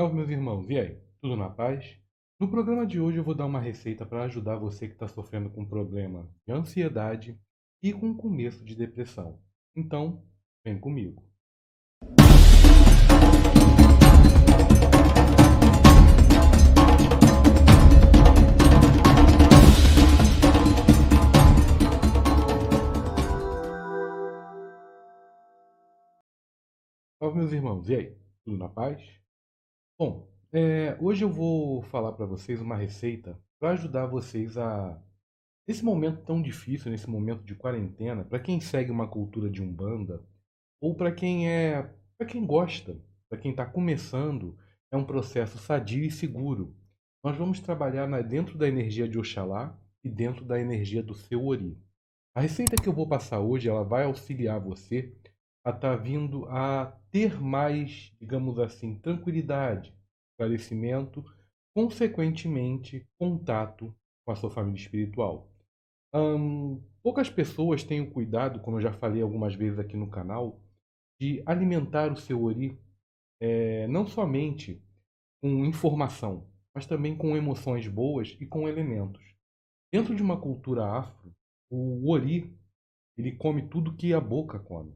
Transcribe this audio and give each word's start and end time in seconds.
Salve, 0.00 0.16
meus 0.16 0.30
irmãos, 0.30 0.70
e 0.70 0.78
aí? 0.78 0.98
Tudo 1.20 1.36
na 1.36 1.50
paz? 1.50 2.00
No 2.40 2.50
programa 2.50 2.86
de 2.86 2.98
hoje 2.98 3.18
eu 3.18 3.22
vou 3.22 3.34
dar 3.34 3.44
uma 3.44 3.60
receita 3.60 4.06
para 4.06 4.24
ajudar 4.24 4.56
você 4.56 4.86
que 4.88 4.94
está 4.94 5.06
sofrendo 5.06 5.50
com 5.50 5.62
problema 5.62 6.26
de 6.46 6.54
ansiedade 6.54 7.38
e 7.82 7.92
com 7.92 8.16
começo 8.16 8.64
de 8.64 8.74
depressão. 8.74 9.38
Então, 9.76 10.24
vem 10.64 10.80
comigo. 10.80 11.22
Salve, 27.18 27.36
meus 27.36 27.52
irmãos, 27.52 27.86
e 27.90 27.94
aí? 27.96 28.18
Tudo 28.46 28.56
na 28.56 28.70
paz? 28.70 29.19
Bom, 30.00 30.26
é, 30.50 30.96
hoje 30.98 31.22
eu 31.22 31.28
vou 31.28 31.82
falar 31.82 32.12
para 32.12 32.24
vocês 32.24 32.58
uma 32.58 32.74
receita 32.74 33.38
para 33.58 33.72
ajudar 33.72 34.06
vocês 34.06 34.56
a, 34.56 34.98
nesse 35.68 35.84
momento 35.84 36.24
tão 36.24 36.40
difícil, 36.40 36.90
nesse 36.90 37.06
momento 37.06 37.44
de 37.44 37.54
quarentena, 37.54 38.24
para 38.24 38.40
quem 38.40 38.58
segue 38.62 38.90
uma 38.90 39.06
cultura 39.06 39.50
de 39.50 39.62
umbanda 39.62 40.24
ou 40.80 40.94
para 40.94 41.12
quem 41.12 41.50
é, 41.50 41.82
para 42.16 42.26
quem 42.26 42.46
gosta, 42.46 42.98
para 43.28 43.38
quem 43.38 43.50
está 43.50 43.66
começando, 43.66 44.56
é 44.90 44.96
um 44.96 45.04
processo 45.04 45.58
sadio 45.58 46.02
e 46.02 46.10
seguro. 46.10 46.74
Nós 47.22 47.36
vamos 47.36 47.60
trabalhar 47.60 48.08
na, 48.08 48.22
dentro 48.22 48.56
da 48.56 48.66
energia 48.66 49.06
de 49.06 49.18
Oxalá 49.18 49.78
e 50.02 50.08
dentro 50.08 50.46
da 50.46 50.58
energia 50.58 51.02
do 51.02 51.12
seu 51.12 51.44
Ori. 51.44 51.76
A 52.34 52.40
receita 52.40 52.74
que 52.82 52.88
eu 52.88 52.94
vou 52.94 53.06
passar 53.06 53.40
hoje, 53.40 53.68
ela 53.68 53.84
vai 53.84 54.04
auxiliar 54.04 54.60
você 54.60 55.14
a 55.64 55.70
estar 55.70 55.96
tá 55.96 55.96
vindo 55.96 56.46
a 56.46 56.86
ter 57.10 57.40
mais, 57.40 58.12
digamos 58.20 58.58
assim, 58.58 58.94
tranquilidade, 58.98 59.94
esclarecimento, 60.32 61.24
consequentemente, 61.74 63.06
contato 63.18 63.94
com 64.24 64.32
a 64.32 64.36
sua 64.36 64.50
família 64.50 64.80
espiritual. 64.80 65.50
Hum, 66.14 66.82
poucas 67.02 67.30
pessoas 67.30 67.84
têm 67.84 68.00
o 68.00 68.10
cuidado, 68.10 68.60
como 68.60 68.78
eu 68.78 68.82
já 68.82 68.92
falei 68.92 69.22
algumas 69.22 69.54
vezes 69.54 69.78
aqui 69.78 69.96
no 69.96 70.10
canal, 70.10 70.60
de 71.20 71.42
alimentar 71.46 72.12
o 72.12 72.16
seu 72.16 72.42
ori 72.42 72.78
é, 73.40 73.86
não 73.88 74.06
somente 74.06 74.82
com 75.42 75.64
informação, 75.64 76.46
mas 76.74 76.86
também 76.86 77.16
com 77.16 77.36
emoções 77.36 77.86
boas 77.86 78.36
e 78.40 78.46
com 78.46 78.68
elementos. 78.68 79.22
Dentro 79.92 80.14
de 80.14 80.22
uma 80.22 80.40
cultura 80.40 80.84
afro, 80.84 81.34
o 81.70 82.10
ori 82.10 82.56
ele 83.16 83.32
come 83.32 83.68
tudo 83.68 83.96
que 83.96 84.14
a 84.14 84.20
boca 84.20 84.58
come. 84.58 84.94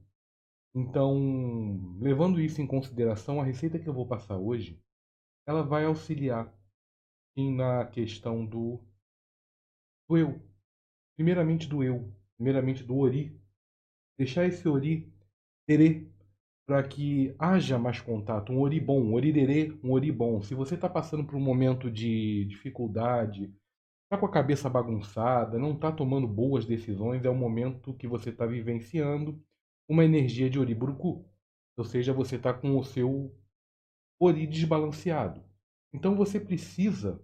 Então, 0.74 1.96
levando 2.00 2.40
isso 2.40 2.60
em 2.60 2.66
consideração, 2.66 3.40
a 3.40 3.44
receita 3.44 3.78
que 3.78 3.88
eu 3.88 3.94
vou 3.94 4.08
passar 4.08 4.36
hoje, 4.36 4.82
ela 5.46 5.62
vai 5.62 5.84
auxiliar 5.84 6.52
na 7.36 7.86
questão 7.86 8.44
do, 8.44 8.80
do 10.08 10.16
eu. 10.16 10.42
Primeiramente 11.16 11.68
do 11.68 11.84
eu, 11.84 12.12
primeiramente 12.36 12.82
do 12.82 12.98
ori. 12.98 13.40
Deixar 14.18 14.46
esse 14.46 14.68
ori 14.68 15.12
terê 15.66 16.08
para 16.66 16.82
que 16.82 17.34
haja 17.38 17.78
mais 17.78 18.00
contato, 18.00 18.52
um 18.52 18.60
ori 18.60 18.80
bom, 18.80 19.00
um 19.00 19.20
derê, 19.20 19.78
um 19.82 19.92
ori 19.92 20.10
bom. 20.10 20.42
Se 20.42 20.54
você 20.54 20.74
está 20.74 20.88
passando 20.88 21.24
por 21.24 21.36
um 21.36 21.40
momento 21.40 21.90
de 21.90 22.46
dificuldade, 22.46 23.54
está 24.04 24.18
com 24.18 24.26
a 24.26 24.30
cabeça 24.30 24.68
bagunçada, 24.68 25.58
não 25.58 25.72
está 25.72 25.92
tomando 25.92 26.26
boas 26.26 26.64
decisões, 26.64 27.24
é 27.24 27.30
o 27.30 27.34
momento 27.34 27.94
que 27.94 28.08
você 28.08 28.30
está 28.30 28.46
vivenciando 28.46 29.40
uma 29.88 30.04
energia 30.04 30.48
de 30.48 30.58
Oriburuku. 30.58 31.28
Ou 31.76 31.84
seja, 31.84 32.12
você 32.12 32.36
está 32.36 32.52
com 32.52 32.78
o 32.78 32.84
seu 32.84 33.34
Ori 34.20 34.46
desbalanceado. 34.46 35.42
Então 35.92 36.14
você 36.14 36.38
precisa 36.38 37.20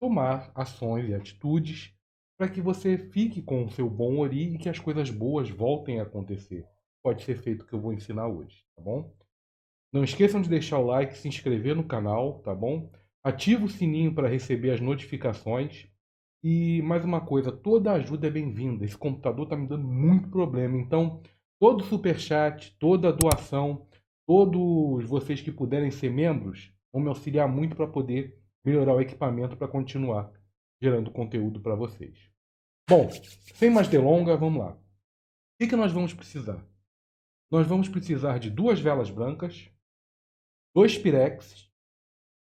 tomar 0.00 0.50
ações 0.54 1.08
e 1.08 1.14
atitudes 1.14 1.94
para 2.38 2.48
que 2.48 2.60
você 2.60 2.98
fique 2.98 3.40
com 3.42 3.64
o 3.64 3.70
seu 3.70 3.88
bom 3.88 4.18
Ori 4.18 4.54
e 4.54 4.58
que 4.58 4.68
as 4.68 4.78
coisas 4.78 5.10
boas 5.10 5.48
voltem 5.48 5.98
a 5.98 6.02
acontecer. 6.02 6.66
Pode 7.02 7.22
ser 7.22 7.38
feito 7.38 7.62
o 7.62 7.66
que 7.66 7.72
eu 7.72 7.80
vou 7.80 7.92
ensinar 7.92 8.28
hoje, 8.28 8.64
tá 8.74 8.82
bom? 8.82 9.14
Não 9.92 10.04
esqueçam 10.04 10.42
de 10.42 10.48
deixar 10.48 10.78
o 10.78 10.86
like, 10.86 11.16
se 11.16 11.28
inscrever 11.28 11.74
no 11.74 11.84
canal, 11.84 12.40
tá 12.40 12.54
bom? 12.54 12.90
Ativa 13.24 13.64
o 13.64 13.68
sininho 13.68 14.14
para 14.14 14.28
receber 14.28 14.70
as 14.70 14.80
notificações. 14.80 15.88
E 16.44 16.82
mais 16.82 17.04
uma 17.04 17.20
coisa, 17.20 17.50
toda 17.50 17.92
ajuda 17.92 18.26
é 18.26 18.30
bem-vinda. 18.30 18.84
Esse 18.84 18.96
computador 18.96 19.44
está 19.44 19.56
me 19.56 19.66
dando 19.66 19.86
muito 19.86 20.28
problema, 20.28 20.76
então 20.78 21.22
todo 21.58 21.84
superchat, 21.84 22.76
toda 22.78 23.12
doação, 23.12 23.86
todos 24.26 25.04
vocês 25.04 25.40
que 25.40 25.52
puderem 25.52 25.90
ser 25.90 26.10
membros, 26.10 26.72
vão 26.92 27.02
me 27.02 27.08
auxiliar 27.08 27.48
muito 27.48 27.76
para 27.76 27.86
poder 27.86 28.38
melhorar 28.64 28.94
o 28.94 29.00
equipamento 29.00 29.56
para 29.56 29.68
continuar 29.68 30.32
gerando 30.82 31.10
conteúdo 31.10 31.60
para 31.60 31.74
vocês. 31.74 32.30
Bom, 32.88 33.08
sem 33.54 33.70
mais 33.70 33.88
delongas, 33.88 34.38
vamos 34.38 34.60
lá. 34.60 34.72
O 34.72 34.78
que, 35.58 35.68
que 35.68 35.76
nós 35.76 35.92
vamos 35.92 36.12
precisar? 36.12 36.64
Nós 37.50 37.66
vamos 37.66 37.88
precisar 37.88 38.38
de 38.38 38.50
duas 38.50 38.80
velas 38.80 39.08
brancas, 39.08 39.70
dois 40.74 40.98
pirex. 40.98 41.70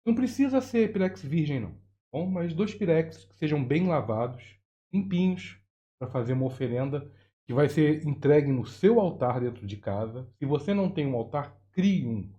Não 0.05 0.15
precisa 0.15 0.61
ser 0.61 0.91
pirex 0.91 1.21
virgem, 1.21 1.59
não. 1.59 1.77
Bom, 2.11 2.25
mas 2.25 2.53
dois 2.53 2.73
pirex 2.73 3.25
que 3.25 3.35
sejam 3.35 3.63
bem 3.63 3.87
lavados, 3.87 4.57
limpinhos, 4.91 5.57
para 5.99 6.09
fazer 6.09 6.33
uma 6.33 6.45
oferenda 6.45 7.11
que 7.45 7.53
vai 7.53 7.67
ser 7.69 8.05
entregue 8.07 8.51
no 8.51 8.65
seu 8.65 8.99
altar 8.99 9.39
dentro 9.39 9.65
de 9.65 9.77
casa. 9.77 10.27
Se 10.37 10.45
você 10.45 10.73
não 10.73 10.89
tem 10.89 11.05
um 11.05 11.15
altar, 11.15 11.57
crie 11.71 12.05
um. 12.05 12.31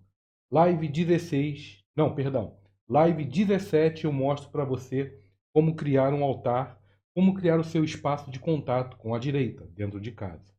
Live 0.51 0.89
16, 0.89 1.85
não, 1.97 2.15
perdão. 2.15 2.59
Live 2.89 3.25
17 3.25 4.05
eu 4.05 4.13
mostro 4.13 4.51
para 4.51 4.65
você 4.65 5.21
como 5.53 5.77
criar 5.77 6.13
um 6.13 6.25
altar, 6.25 6.81
como 7.15 7.35
criar 7.35 7.59
o 7.59 7.65
seu 7.65 7.85
espaço 7.85 8.31
de 8.31 8.39
contato 8.39 8.97
com 8.97 9.15
a 9.15 9.19
direita 9.19 9.67
dentro 9.69 10.01
de 10.01 10.13
casa. 10.13 10.55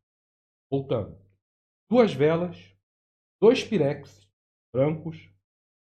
Voltando. 0.69 1.17
Duas 1.89 2.13
velas, 2.13 2.57
dois 3.39 3.63
pirex 3.63 4.25
brancos, 4.73 5.29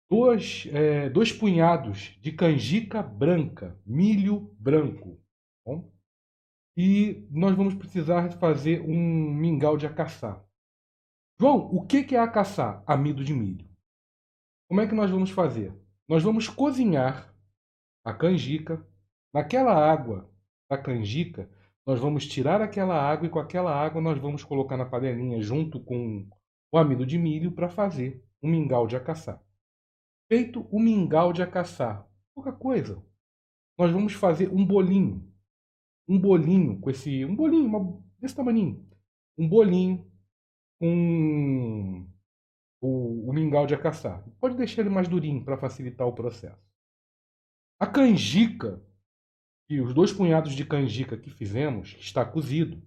dois, 0.09 0.67
é, 0.71 1.09
dois 1.09 1.31
punhados 1.31 2.17
de 2.21 2.31
canjica 2.31 3.01
branca, 3.01 3.79
milho 3.85 4.55
branco. 4.59 5.19
Bom? 5.65 5.91
E 6.77 7.25
nós 7.31 7.55
vamos 7.55 7.73
precisar 7.73 8.31
fazer 8.33 8.81
um 8.81 9.33
mingau 9.33 9.77
de 9.77 9.85
acaçá. 9.85 10.43
João, 11.39 11.69
o 11.73 11.85
que 11.85 12.15
é 12.15 12.19
acaçá? 12.19 12.83
Amido 12.85 13.23
de 13.23 13.33
milho. 13.33 13.67
Como 14.67 14.81
é 14.81 14.87
que 14.87 14.95
nós 14.95 15.09
vamos 15.09 15.29
fazer? 15.29 15.73
Nós 16.07 16.23
vamos 16.23 16.47
cozinhar 16.47 17.33
a 18.03 18.13
canjica. 18.13 18.85
Naquela 19.33 19.73
água 19.73 20.29
da 20.69 20.77
canjica, 20.77 21.49
nós 21.85 21.99
vamos 21.99 22.25
tirar 22.25 22.61
aquela 22.61 22.95
água 22.95 23.27
e 23.27 23.29
com 23.29 23.37
aquela 23.37 23.73
água 23.73 24.01
nós 24.01 24.17
vamos 24.17 24.43
colocar 24.43 24.77
na 24.77 24.85
panelinha 24.85 25.41
junto 25.41 25.79
com 25.79 26.27
o 26.71 26.77
amido 26.77 27.05
de 27.05 27.17
milho 27.17 27.51
para 27.51 27.69
fazer 27.69 28.23
um 28.41 28.49
mingau 28.49 28.87
de 28.87 28.95
acaçá. 28.95 29.41
Feito 30.27 30.61
o 30.71 30.79
mingau 30.79 31.33
de 31.33 31.43
acaçá, 31.43 32.07
pouca 32.33 32.51
coisa. 32.51 33.03
Nós 33.77 33.91
vamos 33.91 34.13
fazer 34.13 34.49
um 34.49 34.65
bolinho 34.65 35.34
um 36.07 36.19
bolinho 36.19 36.79
com 36.79 36.89
esse. 36.89 37.25
Um 37.25 37.35
bolinho, 37.35 37.65
uma, 37.65 38.01
desse 38.19 38.35
tamanho. 38.35 38.85
Um 39.37 39.47
bolinho 39.47 40.09
com 40.79 42.07
o, 42.81 43.29
o 43.29 43.33
mingau 43.33 43.65
de 43.65 43.73
acaçar. 43.73 44.23
Pode 44.39 44.55
deixar 44.55 44.81
ele 44.81 44.89
mais 44.89 45.07
durinho 45.07 45.43
para 45.43 45.57
facilitar 45.57 46.07
o 46.07 46.13
processo. 46.13 46.63
A 47.79 47.87
canjica, 47.87 48.81
e 49.69 49.81
os 49.81 49.93
dois 49.93 50.13
punhados 50.13 50.53
de 50.53 50.65
canjica 50.65 51.17
que 51.17 51.29
fizemos, 51.29 51.93
que 51.93 52.03
está 52.03 52.23
cozido, 52.23 52.81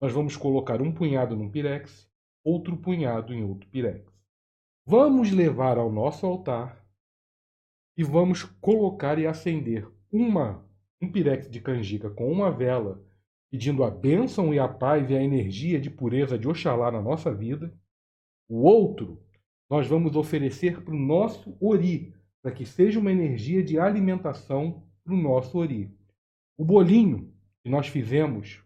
nós 0.00 0.12
vamos 0.12 0.36
colocar 0.36 0.82
um 0.82 0.92
punhado 0.92 1.36
num 1.36 1.50
pirex, 1.50 2.10
outro 2.44 2.76
punhado 2.76 3.32
em 3.32 3.44
outro 3.44 3.68
pirex. 3.68 4.10
Vamos 4.84 5.30
levar 5.30 5.78
ao 5.78 5.92
nosso 5.92 6.26
altar 6.26 6.84
e 7.96 8.02
vamos 8.02 8.42
colocar 8.42 9.18
e 9.18 9.26
acender 9.26 9.88
uma 10.10 10.68
um 11.02 11.10
pirex 11.10 11.50
de 11.50 11.60
canjica 11.60 12.08
com 12.08 12.30
uma 12.30 12.50
vela, 12.50 13.04
pedindo 13.50 13.82
a 13.82 13.90
bênção 13.90 14.54
e 14.54 14.58
a 14.58 14.68
paz 14.68 15.10
e 15.10 15.16
a 15.16 15.22
energia 15.22 15.80
de 15.80 15.90
pureza 15.90 16.38
de 16.38 16.48
Oxalá 16.48 16.90
na 16.92 17.02
nossa 17.02 17.34
vida. 17.34 17.74
O 18.48 18.62
outro, 18.62 19.20
nós 19.68 19.86
vamos 19.86 20.14
oferecer 20.14 20.82
para 20.82 20.94
o 20.94 20.98
nosso 20.98 21.56
Ori, 21.60 22.14
para 22.40 22.52
que 22.52 22.64
seja 22.64 23.00
uma 23.00 23.10
energia 23.10 23.62
de 23.62 23.78
alimentação 23.78 24.86
para 25.04 25.12
o 25.12 25.16
nosso 25.16 25.58
Ori. 25.58 25.92
O 26.56 26.64
bolinho 26.64 27.34
que 27.62 27.70
nós 27.70 27.88
fizemos 27.88 28.62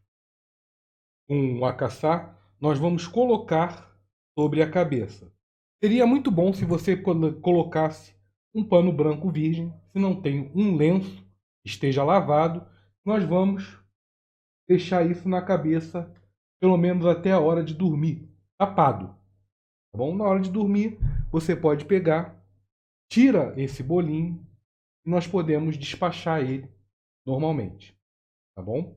com 1.28 1.58
o 1.58 1.64
acaçá, 1.64 2.38
nós 2.60 2.78
vamos 2.78 3.06
colocar 3.06 3.96
sobre 4.38 4.62
a 4.62 4.70
cabeça. 4.70 5.32
Seria 5.82 6.06
muito 6.06 6.30
bom 6.30 6.52
se 6.52 6.64
você 6.64 6.96
colocasse 6.96 8.14
um 8.54 8.64
pano 8.64 8.92
branco 8.92 9.30
virgem, 9.30 9.72
se 9.92 9.98
não 9.98 10.20
tem 10.20 10.50
um 10.54 10.76
lenço 10.76 11.25
esteja 11.66 12.04
lavado, 12.04 12.64
nós 13.04 13.24
vamos 13.24 13.78
deixar 14.68 15.04
isso 15.04 15.28
na 15.28 15.42
cabeça 15.42 16.10
pelo 16.58 16.76
menos 16.76 17.04
até 17.04 17.32
a 17.32 17.40
hora 17.40 17.62
de 17.62 17.74
dormir, 17.74 18.26
tapado. 18.56 19.08
Tá 19.92 19.98
bom? 19.98 20.14
Na 20.16 20.24
hora 20.24 20.40
de 20.40 20.50
dormir, 20.50 20.98
você 21.30 21.54
pode 21.54 21.84
pegar 21.84 22.42
tira 23.08 23.52
esse 23.56 23.82
bolinho 23.82 24.44
e 25.04 25.10
nós 25.10 25.26
podemos 25.26 25.76
despachar 25.76 26.40
ele 26.40 26.68
normalmente, 27.24 27.96
tá 28.54 28.62
bom? 28.62 28.94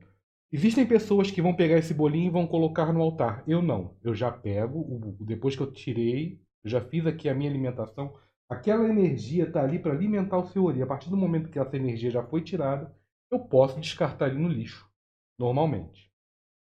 Existem 0.52 0.84
pessoas 0.84 1.30
que 1.30 1.42
vão 1.42 1.54
pegar 1.54 1.78
esse 1.78 1.94
bolinho 1.94 2.26
e 2.26 2.32
vão 2.32 2.46
colocar 2.46 2.92
no 2.92 3.00
altar. 3.00 3.44
Eu 3.46 3.62
não. 3.62 3.94
Eu 4.02 4.14
já 4.14 4.32
pego, 4.32 5.16
depois 5.20 5.54
que 5.54 5.62
eu 5.62 5.70
tirei, 5.70 6.40
eu 6.64 6.70
já 6.70 6.80
fiz 6.80 7.06
aqui 7.06 7.28
a 7.28 7.34
minha 7.34 7.48
alimentação. 7.48 8.12
Aquela 8.50 8.88
energia 8.88 9.44
está 9.44 9.62
ali 9.62 9.78
para 9.78 9.92
alimentar 9.92 10.36
o 10.36 10.46
seu 10.48 10.64
ori. 10.64 10.82
A 10.82 10.86
partir 10.86 11.08
do 11.08 11.16
momento 11.16 11.48
que 11.48 11.58
essa 11.58 11.76
energia 11.76 12.10
já 12.10 12.26
foi 12.26 12.42
tirada, 12.42 12.92
eu 13.30 13.38
posso 13.38 13.78
descartar 13.78 14.26
ele 14.26 14.40
no 14.40 14.48
lixo, 14.48 14.90
normalmente. 15.38 16.10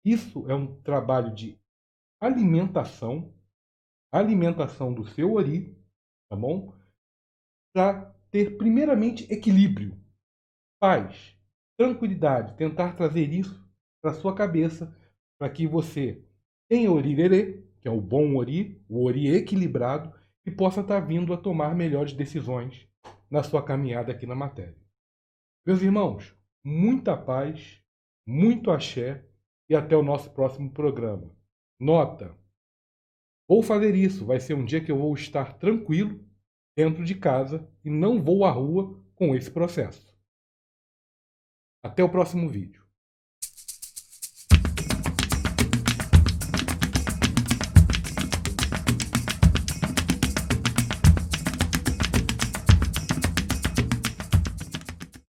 Isso 0.04 0.44
é 0.50 0.54
um 0.54 0.80
trabalho 0.82 1.32
de 1.32 1.56
alimentação, 2.20 3.32
alimentação 4.12 4.92
do 4.92 5.06
seu 5.06 5.34
ori, 5.34 5.78
tá 6.28 6.36
bom? 6.36 6.74
Para 7.72 8.12
ter 8.28 8.58
primeiramente 8.58 9.32
equilíbrio, 9.32 9.96
paz, 10.80 11.36
tranquilidade, 11.78 12.56
tentar 12.56 12.96
trazer 12.96 13.32
isso 13.32 13.64
para 14.02 14.14
sua 14.14 14.34
cabeça, 14.34 14.92
para 15.38 15.48
que 15.48 15.64
você 15.64 16.24
tenha 16.68 16.90
orirerê, 16.90 17.62
que 17.80 17.86
é 17.86 17.90
o 17.90 18.00
bom 18.00 18.34
ori, 18.34 18.84
o 18.88 19.04
ori 19.04 19.28
equilibrado, 19.28 20.12
e 20.48 20.50
possa 20.50 20.80
estar 20.80 21.00
tá 21.02 21.06
vindo 21.06 21.34
a 21.34 21.36
tomar 21.36 21.74
melhores 21.74 22.14
decisões 22.14 22.88
na 23.30 23.42
sua 23.42 23.62
caminhada 23.62 24.12
aqui 24.12 24.26
na 24.26 24.34
matéria. 24.34 24.80
Meus 25.66 25.82
irmãos, 25.82 26.34
muita 26.64 27.14
paz, 27.14 27.82
muito 28.26 28.70
axé 28.70 29.26
e 29.68 29.76
até 29.76 29.94
o 29.94 30.02
nosso 30.02 30.30
próximo 30.30 30.70
programa. 30.72 31.30
Nota: 31.78 32.34
vou 33.46 33.62
fazer 33.62 33.94
isso, 33.94 34.24
vai 34.24 34.40
ser 34.40 34.54
um 34.54 34.64
dia 34.64 34.82
que 34.82 34.90
eu 34.90 34.96
vou 34.96 35.12
estar 35.12 35.58
tranquilo 35.58 36.26
dentro 36.74 37.04
de 37.04 37.14
casa 37.14 37.70
e 37.84 37.90
não 37.90 38.22
vou 38.22 38.46
à 38.46 38.50
rua 38.50 38.98
com 39.14 39.36
esse 39.36 39.50
processo. 39.50 40.16
Até 41.84 42.02
o 42.02 42.08
próximo 42.08 42.48
vídeo. 42.48 42.87